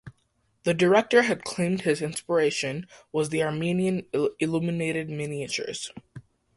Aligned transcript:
The 0.63 0.73
director 0.73 1.21
had 1.21 1.43
claimed 1.43 1.81
his 1.81 2.01
inspiration 2.01 2.87
was 3.11 3.29
the 3.29 3.43
Armenian 3.43 4.07
illuminated 4.39 5.11
miniatures. 5.11 5.91